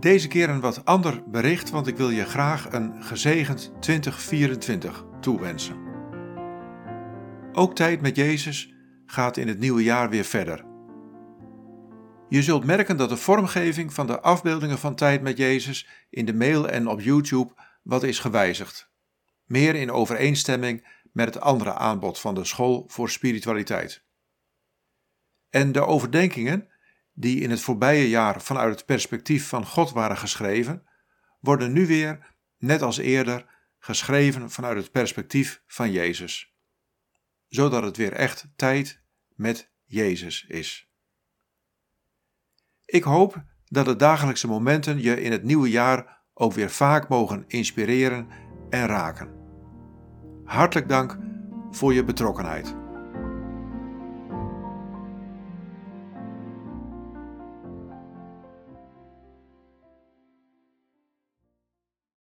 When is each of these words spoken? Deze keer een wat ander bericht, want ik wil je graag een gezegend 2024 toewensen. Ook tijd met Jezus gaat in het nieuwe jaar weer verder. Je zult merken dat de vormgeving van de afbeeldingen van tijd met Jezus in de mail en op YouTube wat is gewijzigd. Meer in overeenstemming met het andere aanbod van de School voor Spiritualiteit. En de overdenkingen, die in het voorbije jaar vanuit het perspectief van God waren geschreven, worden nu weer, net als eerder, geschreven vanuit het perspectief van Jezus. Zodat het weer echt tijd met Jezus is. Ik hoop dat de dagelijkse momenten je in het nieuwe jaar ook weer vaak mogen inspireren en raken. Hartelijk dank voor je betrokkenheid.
Deze 0.00 0.28
keer 0.28 0.48
een 0.48 0.60
wat 0.60 0.84
ander 0.84 1.30
bericht, 1.30 1.70
want 1.70 1.86
ik 1.86 1.96
wil 1.96 2.10
je 2.10 2.24
graag 2.24 2.72
een 2.72 3.02
gezegend 3.02 3.72
2024 3.80 5.04
toewensen. 5.20 5.76
Ook 7.52 7.74
tijd 7.74 8.00
met 8.00 8.16
Jezus 8.16 8.74
gaat 9.06 9.36
in 9.36 9.48
het 9.48 9.58
nieuwe 9.58 9.82
jaar 9.82 10.10
weer 10.10 10.24
verder. 10.24 10.64
Je 12.28 12.42
zult 12.42 12.64
merken 12.64 12.96
dat 12.96 13.08
de 13.08 13.16
vormgeving 13.16 13.92
van 13.92 14.06
de 14.06 14.20
afbeeldingen 14.20 14.78
van 14.78 14.94
tijd 14.94 15.22
met 15.22 15.36
Jezus 15.36 15.88
in 16.10 16.24
de 16.24 16.34
mail 16.34 16.68
en 16.68 16.88
op 16.88 17.00
YouTube 17.00 17.52
wat 17.82 18.02
is 18.02 18.18
gewijzigd. 18.18 18.90
Meer 19.44 19.74
in 19.74 19.90
overeenstemming 19.90 20.86
met 21.12 21.34
het 21.34 21.42
andere 21.42 21.74
aanbod 21.74 22.18
van 22.18 22.34
de 22.34 22.44
School 22.44 22.84
voor 22.88 23.10
Spiritualiteit. 23.10 24.04
En 25.50 25.72
de 25.72 25.86
overdenkingen, 25.86 26.68
die 27.20 27.40
in 27.40 27.50
het 27.50 27.60
voorbije 27.60 28.08
jaar 28.08 28.42
vanuit 28.42 28.74
het 28.74 28.84
perspectief 28.84 29.48
van 29.48 29.66
God 29.66 29.90
waren 29.90 30.16
geschreven, 30.16 30.86
worden 31.40 31.72
nu 31.72 31.86
weer, 31.86 32.34
net 32.58 32.82
als 32.82 32.96
eerder, 32.96 33.46
geschreven 33.78 34.50
vanuit 34.50 34.76
het 34.76 34.90
perspectief 34.90 35.62
van 35.66 35.90
Jezus. 35.90 36.54
Zodat 37.48 37.82
het 37.82 37.96
weer 37.96 38.12
echt 38.12 38.46
tijd 38.56 39.02
met 39.34 39.70
Jezus 39.84 40.44
is. 40.48 40.90
Ik 42.84 43.02
hoop 43.02 43.44
dat 43.64 43.84
de 43.84 43.96
dagelijkse 43.96 44.46
momenten 44.46 45.00
je 45.00 45.20
in 45.20 45.32
het 45.32 45.42
nieuwe 45.42 45.70
jaar 45.70 46.22
ook 46.34 46.52
weer 46.52 46.70
vaak 46.70 47.08
mogen 47.08 47.44
inspireren 47.46 48.28
en 48.70 48.86
raken. 48.86 49.38
Hartelijk 50.44 50.88
dank 50.88 51.18
voor 51.70 51.94
je 51.94 52.04
betrokkenheid. 52.04 52.74